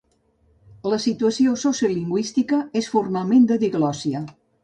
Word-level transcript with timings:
La 0.93 0.97
situació 1.03 1.53
sociolingüística 1.65 2.61
és 2.83 2.89
formalment 2.97 3.47
de 3.53 3.61
diglòssia. 3.67 4.25